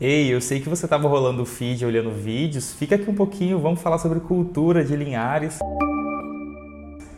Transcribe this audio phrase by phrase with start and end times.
[0.00, 2.72] Ei, eu sei que você estava rolando o feed, olhando vídeos.
[2.72, 5.60] Fica aqui um pouquinho, vamos falar sobre cultura de Linhares.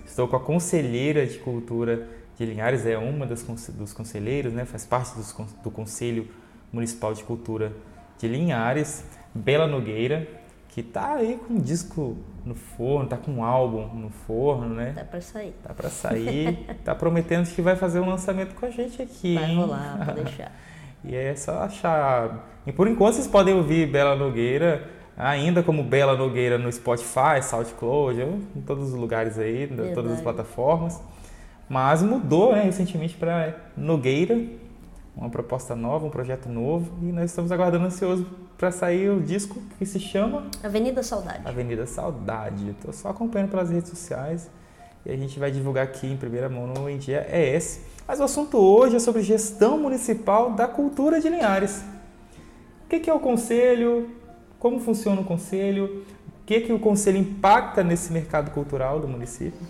[0.05, 4.67] Estou com a conselheira de cultura de Linhares, é uma das, dos conselheiros, né?
[4.67, 5.35] faz parte dos,
[5.65, 6.29] do Conselho
[6.71, 7.73] Municipal de Cultura
[8.19, 10.29] de Linhares, Bela Nogueira,
[10.69, 14.93] que tá aí com um disco no forno, tá com um álbum no forno, né?
[14.95, 15.55] Tá para sair.
[15.63, 16.67] Tá para sair.
[16.85, 19.57] tá prometendo que vai fazer um lançamento com a gente aqui, vai hein?
[19.57, 20.53] rolar, pode deixar.
[21.07, 22.47] E é só achar.
[22.67, 28.21] E por enquanto vocês podem ouvir Bela Nogueira ainda como Bela Nogueira no Spotify, SoundCloud,
[28.55, 31.01] em todos os lugares aí, em todas as plataformas.
[31.69, 34.39] Mas mudou né, recentemente para Nogueira,
[35.17, 38.27] uma proposta nova, um projeto novo, e nós estamos aguardando ansioso
[38.59, 41.41] para sair o disco que se chama Avenida Saudade.
[41.45, 42.71] Avenida Saudade.
[42.71, 44.51] Estou só acompanhando pelas redes sociais
[45.07, 47.81] e a gente vai divulgar aqui em primeira mão no Em Dia é esse.
[48.09, 51.85] Mas o assunto hoje é sobre gestão municipal da cultura de Linhares.
[52.85, 54.11] O que é o conselho?
[54.59, 56.05] Como funciona o conselho?
[56.43, 59.61] O que, que o conselho impacta nesse mercado cultural do município?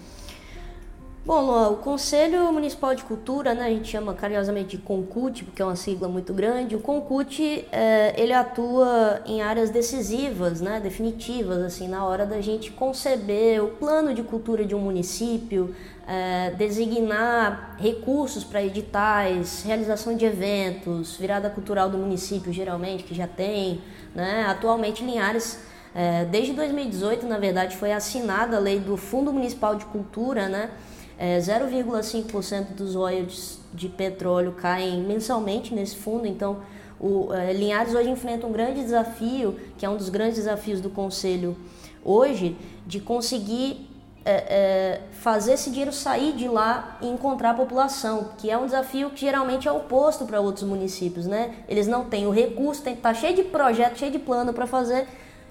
[1.27, 5.61] Bom, Luan, o Conselho Municipal de Cultura, né, a gente chama carinhosamente de CONCUT, porque
[5.61, 6.77] é uma sigla muito grande.
[6.77, 12.71] O CONCUT, é, ele atua em áreas decisivas, né, definitivas, assim, na hora da gente
[12.71, 15.75] conceber o plano de cultura de um município,
[16.07, 23.27] é, designar recursos para editais, realização de eventos, virada cultural do município, geralmente, que já
[23.27, 23.81] tem.
[24.15, 24.47] Né?
[24.49, 25.59] Atualmente, Linhares,
[25.93, 30.71] é, desde 2018, na verdade, foi assinada a lei do Fundo Municipal de Cultura, né?
[31.19, 36.59] É, 0,5% dos royalties de petróleo caem mensalmente nesse fundo, então
[37.01, 40.91] o é, Linhares hoje enfrenta um grande desafio, que é um dos grandes desafios do
[40.91, 41.57] Conselho
[42.05, 42.57] hoje,
[42.87, 43.89] de conseguir
[44.25, 48.67] é, é, fazer esse dinheiro sair de lá e encontrar a população, que é um
[48.67, 51.55] desafio que geralmente é oposto para outros municípios, né?
[51.69, 55.07] Eles não têm o recurso, tem tá cheio de projeto, cheio de plano para fazer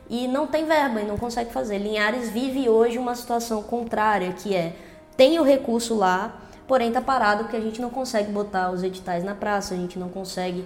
[0.10, 1.78] e não tem verba e não consegue fazer.
[1.78, 4.76] Linhares vive hoje uma situação contrária, que é
[5.18, 9.24] tem o recurso lá, porém está parado porque a gente não consegue botar os editais
[9.24, 10.66] na praça, a gente não consegue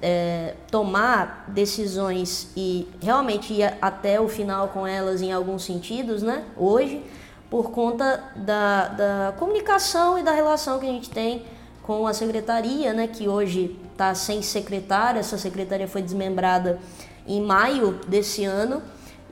[0.00, 6.44] é, tomar decisões e realmente ir até o final com elas em alguns sentidos, né?
[6.56, 7.02] Hoje
[7.52, 11.44] por conta da, da comunicação e da relação que a gente tem
[11.82, 15.20] com a secretaria, né, que hoje está sem secretária.
[15.20, 16.78] Essa secretaria foi desmembrada
[17.26, 18.82] em maio desse ano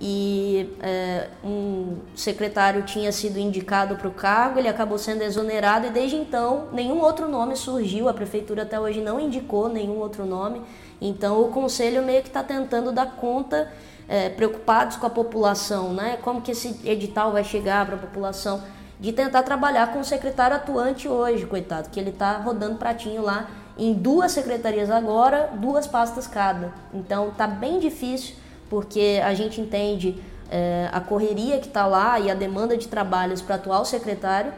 [0.01, 5.91] e é, um secretário tinha sido indicado para o cargo, ele acabou sendo exonerado e
[5.91, 8.09] desde então nenhum outro nome surgiu.
[8.09, 10.63] A prefeitura até hoje não indicou nenhum outro nome.
[11.01, 13.71] Então o conselho meio que está tentando dar conta
[14.09, 16.19] é, preocupados com a população, né?
[16.23, 18.63] Como que esse edital vai chegar para a população?
[18.99, 23.49] De tentar trabalhar com o secretário atuante hoje, coitado, que ele está rodando pratinho lá
[23.79, 26.73] em duas secretarias agora, duas pastas cada.
[26.93, 28.35] Então tá bem difícil,
[28.71, 33.43] porque a gente entende é, a correria que está lá e a demanda de trabalhos
[33.43, 34.53] para atual secretário,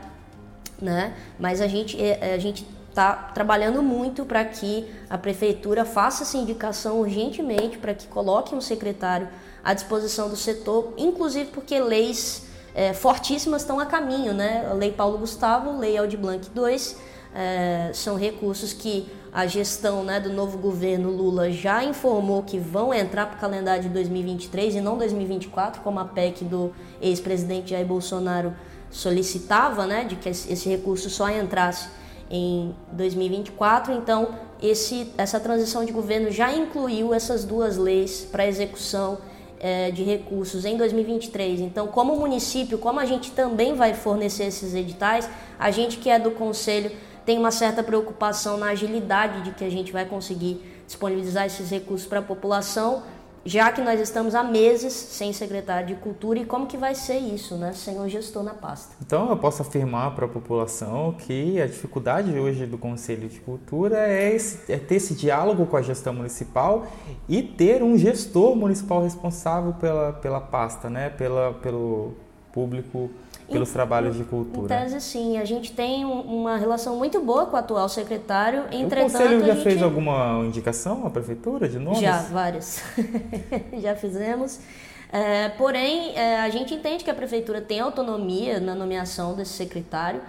[0.81, 1.15] né?
[1.41, 6.37] Mas a gente, é, a gente está trabalhando muito para que a prefeitura faça essa
[6.37, 9.29] indicação urgentemente para que coloque um secretário
[9.65, 14.69] à disposição do setor, inclusive porque leis é, fortíssimas estão a caminho, né?
[14.71, 16.97] A Lei Paulo Gustavo, Lei Aldir Blanc II,
[17.35, 22.93] é, são recursos que a gestão né, do novo governo Lula já informou que vão
[22.93, 26.71] entrar para o calendário de 2023 e não 2024, como a PEC do
[27.01, 28.55] ex-presidente Jair Bolsonaro
[28.91, 31.89] solicitava, né, de que esse recurso só entrasse
[32.31, 33.95] em 2024.
[33.95, 39.17] Então, esse, essa transição de governo já incluiu essas duas leis para execução
[39.59, 41.61] é, de recursos em 2023.
[41.61, 45.27] Então, como município, como a gente também vai fornecer esses editais,
[45.59, 46.93] a gente que é do conselho
[47.25, 52.07] tem uma certa preocupação na agilidade de que a gente vai conseguir disponibilizar esses recursos
[52.07, 53.03] para a população
[53.45, 57.19] já que nós estamos há meses sem secretário de Cultura e como que vai ser
[57.19, 58.95] isso, né, sem um gestor na pasta.
[59.05, 63.99] Então eu posso afirmar para a população que a dificuldade hoje do Conselho de Cultura
[63.99, 66.87] é, esse, é, ter esse diálogo com a gestão municipal
[67.29, 72.15] e ter um gestor municipal responsável pela, pela pasta, né, pela, pelo
[72.53, 73.11] público
[73.53, 74.75] pelos em, trabalhos de cultura.
[74.75, 75.39] Em tese, sim.
[75.39, 78.65] A gente tem uma relação muito boa com o atual secretário.
[78.73, 79.63] Entretanto, o Conselho já gente...
[79.63, 82.01] fez alguma indicação à Prefeitura de nomes?
[82.01, 82.83] Já, várias.
[83.81, 84.59] já fizemos.
[85.13, 90.23] É, porém, é, a gente entende que a Prefeitura tem autonomia na nomeação desse secretário.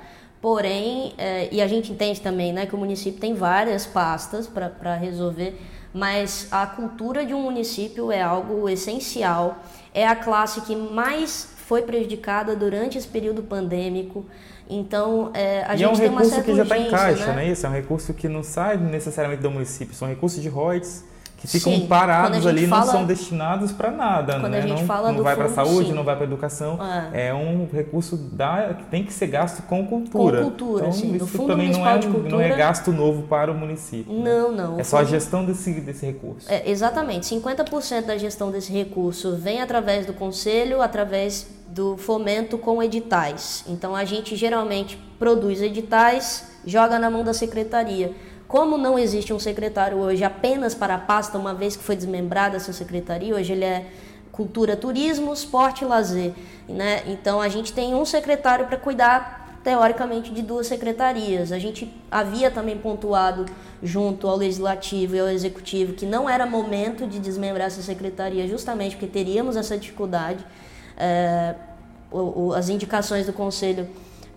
[0.43, 4.93] Porém, é, e a gente entende também né, que o município tem várias pastas para
[4.93, 5.57] resolver,
[5.93, 9.59] mas a cultura de um município é algo essencial.
[9.93, 14.25] É a classe que mais foi prejudicada durante esse período pandêmico.
[14.69, 16.89] Então, é, a e gente é um tem uma recurso certa que já está em
[16.89, 17.35] caixa, né?
[17.35, 17.51] né?
[17.51, 21.03] Isso é um recurso que não sai necessariamente do município, são recursos de royalties
[21.43, 24.59] que ficam sim, parados ali fala, não são destinados para nada, quando né?
[24.59, 25.93] A gente não, fala não vai para a saúde, sim.
[25.93, 26.79] não vai para educação.
[27.11, 27.27] É.
[27.27, 27.33] é.
[27.33, 30.37] um recurso da, que tem que ser gasto com cultura.
[30.37, 31.17] Com cultura, então, sim.
[31.17, 34.13] Isso também não é, cultura, não é gasto novo para o município.
[34.13, 34.63] Não, né?
[34.63, 34.79] não.
[34.79, 36.49] É só a gestão desse, desse recurso.
[36.49, 37.25] É, exatamente.
[37.35, 43.65] 50% da gestão desse recurso vem através do conselho, através do fomento com editais.
[43.67, 48.13] Então a gente geralmente produz editais, joga na mão da secretaria.
[48.53, 52.55] Como não existe um secretário hoje apenas para a pasta, uma vez que foi desmembrada
[52.55, 53.87] essa secretaria, hoje ele é
[54.31, 56.33] cultura, turismo, esporte e lazer.
[56.69, 57.01] Né?
[57.07, 61.51] Então a gente tem um secretário para cuidar, teoricamente, de duas secretarias.
[61.51, 63.47] A gente havia também pontuado
[63.81, 68.95] junto ao legislativo e ao executivo que não era momento de desmembrar essa secretaria, justamente
[68.95, 70.45] porque teríamos essa dificuldade.
[70.95, 71.55] É,
[72.55, 73.89] as indicações do conselho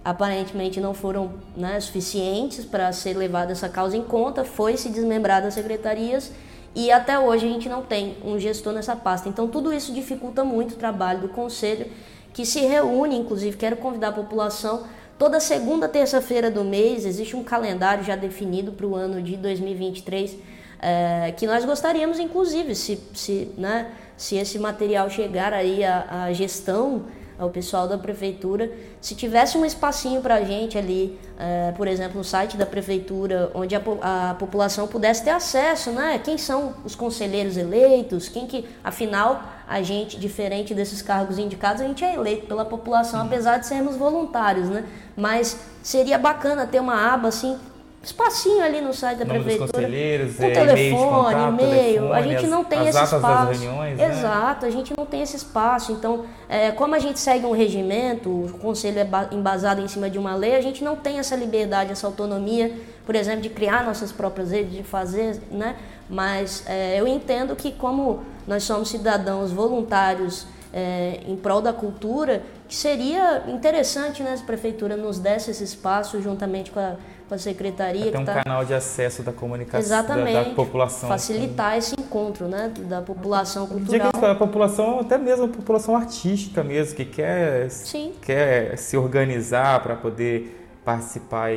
[0.07, 5.43] aparentemente não foram né, suficientes para ser levada essa causa em conta, foi se desmembrar
[5.43, 6.31] das secretarias
[6.77, 9.29] e até hoje a gente não tem um gestor nessa pasta.
[9.29, 11.89] Então tudo isso dificulta muito o trabalho do conselho,
[12.33, 14.85] que se reúne, inclusive quero convidar a população
[15.19, 20.37] toda segunda terça-feira do mês existe um calendário já definido para o ano de 2023
[20.79, 26.33] é, que nós gostaríamos, inclusive, se, se, né, se esse material chegar aí à, à
[26.33, 27.07] gestão
[27.39, 32.19] ao pessoal da prefeitura, se tivesse um espacinho para a gente ali, é, por exemplo,
[32.19, 36.19] no site da prefeitura, onde a, a, população pudesse ter acesso, né?
[36.19, 41.87] Quem são os conselheiros eleitos, quem que, afinal, a gente, diferente desses cargos indicados, a
[41.87, 44.85] gente é eleito pela população, apesar de sermos voluntários, né?
[45.17, 47.59] Mas seria bacana ter uma aba assim
[48.07, 49.67] espacinho ali no site da Nome prefeitura.
[49.67, 52.13] Dos conselheiros, é, telefone, e-mail.
[52.13, 53.53] A gente as, não tem esse espaço.
[53.53, 54.09] Reuniões, né?
[54.11, 55.93] Exato, a gente não tem esse espaço.
[55.93, 60.19] Então, é, como a gente segue um regimento, o conselho é embasado em cima de
[60.19, 62.73] uma lei, a gente não tem essa liberdade, essa autonomia,
[63.05, 65.77] por exemplo, de criar nossas próprias redes, de fazer, né?
[66.09, 72.43] Mas é, eu entendo que como nós somos cidadãos voluntários é, em prol da cultura,
[72.69, 76.97] que seria interessante né, se a prefeitura nos desse esse espaço juntamente com a
[77.29, 78.11] com a secretaria.
[78.11, 78.43] Tem um tá...
[78.43, 81.09] canal de acesso da comunicação Exatamente, da, da população.
[81.09, 81.79] Facilitar com...
[81.79, 84.13] esse encontro, né, da população cultural.
[84.13, 88.13] Que a população, até mesmo a população artística mesmo, que quer, Sim.
[88.23, 91.51] quer se organizar para poder participar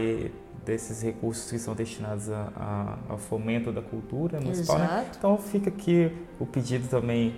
[0.65, 4.77] desses recursos que são destinados a, a, ao fomento da cultura municipal.
[4.77, 5.05] Né?
[5.17, 7.35] Então fica aqui o pedido também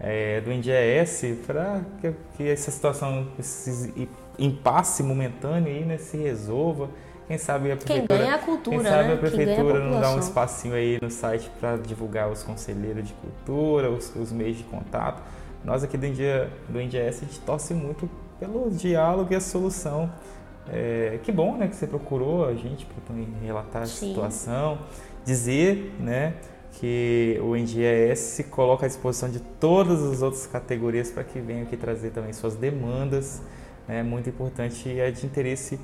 [0.00, 4.08] é, do INDES para que, que, essa situação, esse
[4.38, 6.88] impasse momentâneo aí, né, se resolva
[7.26, 9.14] quem sabe a prefeitura, quem ganha a cultura, quem sabe né?
[9.14, 13.90] a prefeitura não dá um espacinho aí no site para divulgar os conselheiros de cultura,
[13.90, 15.22] os, os, meios de contato.
[15.64, 18.08] Nós aqui do, India, do INDS a gente torce muito
[18.38, 20.10] pelo diálogo e a solução.
[20.68, 24.06] É, que bom, né, que você procurou a gente para também relatar Sim.
[24.06, 24.78] a situação,
[25.24, 26.34] dizer, né,
[26.72, 31.62] que o NGES se coloca à disposição de todas as outras categorias para que venham
[31.62, 33.42] aqui trazer também suas demandas,
[33.88, 35.78] é né, muito importante e é de interesse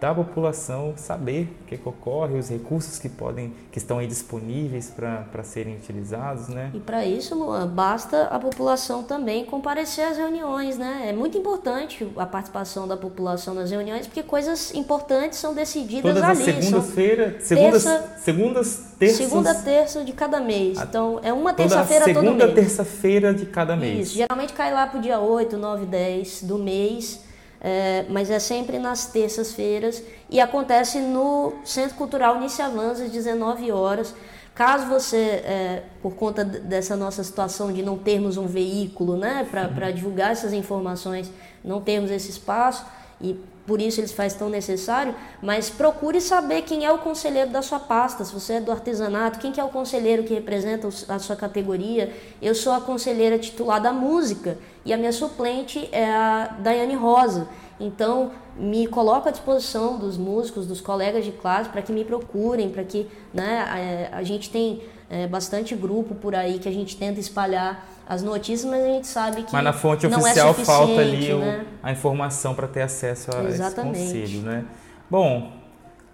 [0.00, 4.90] da população saber o que, que, ocorre, os recursos que podem, que estão aí disponíveis
[4.90, 6.70] para serem utilizados, né?
[6.74, 11.06] E para isso, Luan, basta a população também comparecer às reuniões, né?
[11.08, 16.22] É muito importante a participação da população nas reuniões, porque coisas importantes são decididas Todas
[16.22, 16.38] ali.
[16.38, 19.16] Todas as segundas-feiras, segundas, terça, segundas, terças...
[19.16, 20.78] Segunda, terça de cada mês.
[20.80, 22.36] Então, é uma terça-feira todo mês.
[22.36, 24.08] Segunda, terça-feira de cada mês.
[24.08, 27.24] Isso, geralmente cai lá pro dia 8, 9, 10 do mês
[27.66, 34.14] é, mas é sempre nas terças-feiras e acontece no Centro Cultural Niciavans às 19 horas.
[34.54, 39.90] Caso você, é, por conta dessa nossa situação de não termos um veículo né, para
[39.90, 41.32] divulgar essas informações,
[41.64, 42.84] não termos esse espaço,
[43.18, 43.34] e
[43.66, 47.80] por isso eles faz tão necessário, mas procure saber quem é o conselheiro da sua
[47.80, 51.34] pasta, se você é do artesanato, quem que é o conselheiro que representa a sua
[51.34, 52.12] categoria.
[52.42, 57.48] Eu sou a conselheira titular da música e a minha suplente é a Daiane Rosa.
[57.80, 62.68] Então, me coloco à disposição dos músicos, dos colegas de classe, para que me procurem,
[62.68, 66.96] para que né, a, a gente tem é, bastante grupo por aí que a gente
[66.96, 69.52] tenta espalhar as notícias, mas a gente sabe que.
[69.52, 71.64] Mas na fonte não é oficial é falta ali né?
[71.82, 73.98] o, a informação para ter acesso a Exatamente.
[73.98, 74.64] esse conselho, né?
[75.10, 75.52] Bom,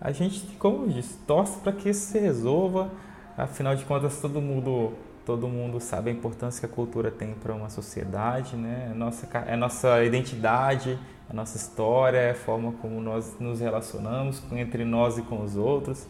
[0.00, 2.90] a gente, como eu disse, torce para que isso se resolva.
[3.36, 4.92] Afinal de contas, todo mundo
[5.24, 8.88] todo mundo sabe a importância que a cultura tem para uma sociedade, né?
[8.90, 14.42] É nossa, é nossa identidade, a nossa história, é a forma como nós nos relacionamos
[14.52, 16.06] entre nós e com os outros.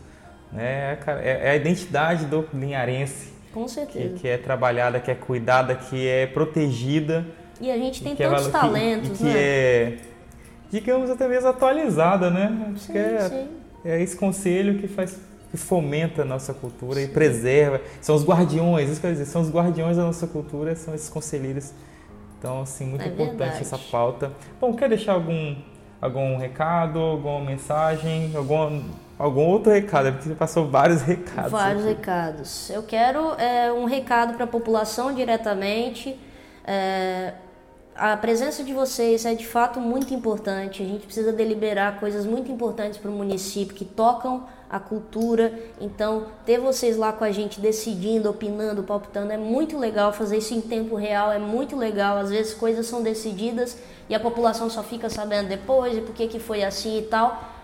[0.50, 0.99] Né?
[1.06, 3.39] É, é a identidade do linharense.
[3.52, 4.14] Com certeza.
[4.14, 7.26] Que, que, é trabalhada, que é cuidada, que é protegida.
[7.61, 9.33] E a gente tem tantos é, talentos, que, né?
[9.33, 9.99] Que é,
[10.71, 12.75] digamos, até mesmo atualizada, né?
[12.76, 13.49] Sim, é, sim.
[13.85, 15.19] é esse conselho que faz
[15.50, 17.07] que fomenta a nossa cultura Sim.
[17.07, 17.80] e preserva.
[18.00, 21.73] São os guardiões, isso quer dizer, são os guardiões da nossa cultura, são esses conselheiros.
[22.38, 23.61] Então, assim, muito é importante verdade.
[23.61, 24.33] essa pauta.
[24.61, 25.57] Bom, quer deixar algum,
[26.00, 28.80] algum recado, alguma mensagem, algum,
[29.20, 30.08] algum outro recado?
[30.08, 31.52] É porque você passou vários recados.
[31.52, 31.94] Vários aqui.
[31.94, 32.70] recados.
[32.70, 36.18] Eu quero é, um recado para a população diretamente.
[36.64, 37.34] É,
[37.94, 40.82] a presença de vocês é de fato muito importante.
[40.82, 45.52] A gente precisa deliberar coisas muito importantes para o município que tocam a cultura.
[45.78, 50.14] Então, ter vocês lá com a gente decidindo, opinando, palpitando é muito legal.
[50.14, 52.16] Fazer isso em tempo real é muito legal.
[52.16, 53.76] Às vezes coisas são decididas
[54.08, 57.59] e a população só fica sabendo depois e por que, que foi assim e tal.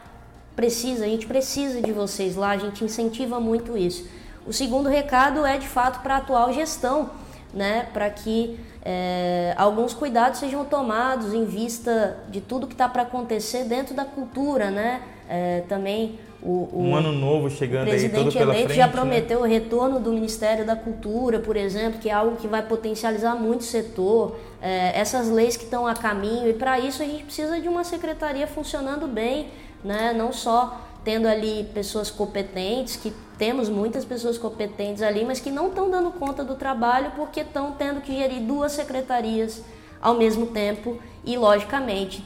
[0.57, 4.09] Precisa, a gente precisa de vocês lá, a gente incentiva muito isso.
[4.47, 7.11] O segundo recado é de fato para a atual gestão,
[7.53, 7.89] né?
[7.93, 13.65] Para que é, alguns cuidados sejam tomados em vista de tudo que está para acontecer
[13.65, 15.03] dentro da cultura, né?
[15.29, 18.93] É, também o, o, um ano novo chegando aí todo eleito frente, já né?
[18.93, 19.47] prometeu né?
[19.47, 23.63] o retorno do Ministério da Cultura, por exemplo, que é algo que vai potencializar muito
[23.63, 24.37] o setor.
[24.63, 27.83] É, essas leis que estão a caminho e para isso a gente precisa de uma
[27.83, 29.49] secretaria funcionando bem,
[29.85, 30.13] né?
[30.13, 35.69] Não só tendo ali pessoas competentes, que temos muitas pessoas competentes ali, mas que não
[35.69, 39.63] estão dando conta do trabalho porque estão tendo que gerir duas secretarias
[40.01, 42.25] ao mesmo tempo e, logicamente,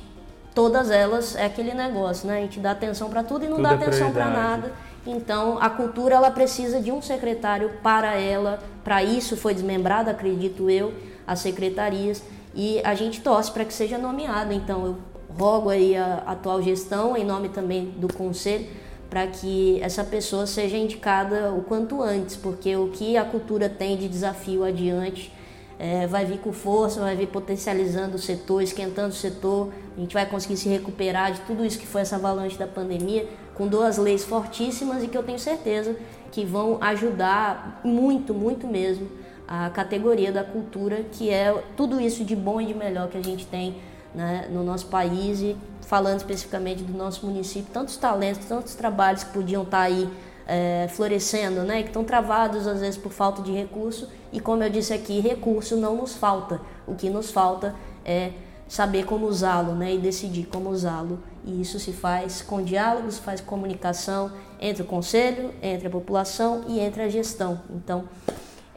[0.54, 2.38] todas elas é aquele negócio, né?
[2.38, 4.72] A gente dá atenção para tudo e não tudo dá é atenção para nada.
[5.06, 8.58] Então, a cultura ela precisa de um secretário para ela.
[8.84, 10.92] Para isso foi desmembrada, acredito eu,
[11.26, 12.22] as secretarias
[12.54, 14.52] e a gente torce para que seja nomeado.
[14.52, 14.96] Então, eu
[15.40, 18.66] rogo aí a atual gestão, em nome também do conselho,
[19.08, 23.96] para que essa pessoa seja indicada o quanto antes, porque o que a cultura tem
[23.96, 25.32] de desafio adiante
[25.78, 30.12] é, vai vir com força, vai vir potencializando o setor, esquentando o setor, a gente
[30.12, 33.96] vai conseguir se recuperar de tudo isso que foi essa avalanche da pandemia, com duas
[33.96, 35.96] leis fortíssimas e que eu tenho certeza
[36.30, 39.08] que vão ajudar muito, muito mesmo
[39.48, 43.24] a categoria da cultura, que é tudo isso de bom e de melhor que a
[43.24, 43.76] gente tem
[44.14, 49.32] né, no nosso país e falando especificamente do nosso município, tantos talentos, tantos trabalhos que
[49.32, 50.08] podiam estar aí
[50.46, 54.70] é, florescendo, né, que estão travados às vezes por falta de recurso e como eu
[54.70, 57.74] disse aqui, recurso não nos falta, o que nos falta
[58.04, 58.32] é
[58.68, 61.18] saber como usá-lo, né, e decidir como usá-lo.
[61.44, 66.64] E isso se faz com diálogo, se faz comunicação entre o conselho, entre a população
[66.68, 67.60] e entre a gestão.
[67.70, 68.04] Então,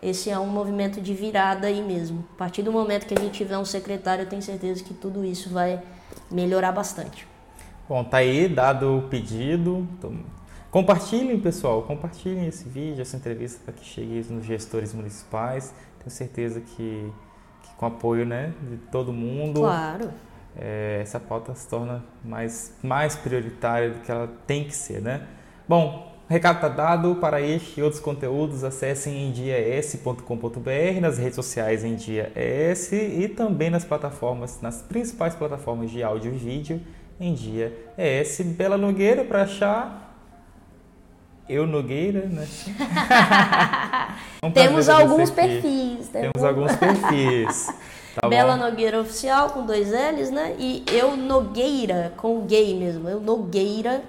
[0.03, 2.25] esse é um movimento de virada aí mesmo.
[2.33, 5.24] A partir do momento que a gente tiver um secretário, eu tenho certeza que tudo
[5.24, 5.81] isso vai
[6.29, 7.25] melhorar bastante.
[7.88, 9.88] Bom, tá aí dado o pedido.
[9.98, 10.19] Então,
[10.69, 15.74] compartilhem, pessoal, compartilhem esse vídeo, essa entrevista para que chegue nos gestores municipais.
[16.00, 17.12] Tenho certeza que,
[17.63, 19.62] que com apoio né, de todo mundo.
[19.62, 20.12] Claro.
[20.55, 25.27] É, essa pauta se torna mais, mais prioritária do que ela tem que ser, né?
[25.67, 27.15] Bom, recado está dado.
[27.15, 33.70] Para este e outros conteúdos, acessem endiaes.com.br, nas redes sociais em Dia ES e também
[33.70, 36.82] nas plataformas, nas principais plataformas de áudio e vídeo
[37.20, 38.42] em Dia ES.
[38.42, 40.01] Bela Nogueira para achar.
[41.48, 42.48] Eu Nogueira, né?
[44.53, 46.08] temos alguns perfis.
[46.08, 47.74] Temos, temos alguns perfis.
[48.15, 48.63] Tá Bela bom.
[48.63, 50.56] Nogueira Oficial com dois L's, né?
[50.58, 53.10] E eu Nogueira com gay mesmo.
[53.10, 54.03] Eu Nogueira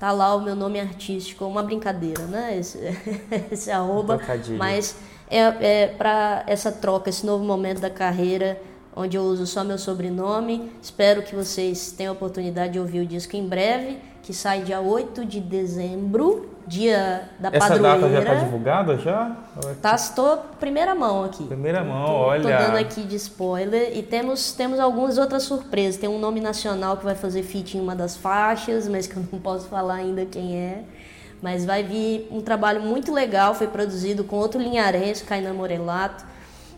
[0.00, 2.56] tá lá o meu nome artístico, uma brincadeira, né?
[2.58, 2.78] Esse,
[3.52, 4.18] esse arroba.
[4.56, 4.96] Mas
[5.30, 8.58] é, é para essa troca, esse novo momento da carreira,
[8.96, 10.72] onde eu uso só meu sobrenome.
[10.82, 13.98] Espero que vocês tenham a oportunidade de ouvir o disco em breve,
[14.30, 17.88] que sai dia 8 de dezembro dia da Essa padroeira.
[17.88, 19.36] Essa data já está divulgada já?
[19.82, 21.42] Tá, estou primeira mão aqui.
[21.42, 22.38] Primeira mão, tô, olha.
[22.38, 26.00] Estou dando aqui de spoiler e temos temos algumas outras surpresas.
[26.00, 29.24] Tem um nome nacional que vai fazer feat em uma das faixas, mas que eu
[29.32, 30.84] não posso falar ainda quem é.
[31.42, 36.24] Mas vai vir um trabalho muito legal, foi produzido com outro linharense, Kainan Morelato.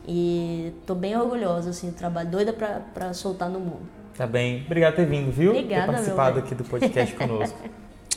[0.08, 2.54] E tô bem orgulhosa, assim, do trabalho, doida
[2.94, 4.01] para soltar no mundo.
[4.22, 4.62] Tá bem.
[4.66, 5.50] Obrigado por ter vindo, viu?
[5.50, 7.58] Obrigada, ter participado aqui do podcast conosco.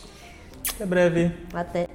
[0.75, 1.31] Até breve.
[1.51, 1.87] Até.